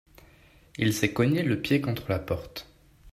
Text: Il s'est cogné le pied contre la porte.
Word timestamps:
Il 0.79 0.95
s'est 0.95 1.13
cogné 1.13 1.43
le 1.43 1.61
pied 1.61 1.79
contre 1.79 2.09
la 2.09 2.17
porte. 2.17 2.67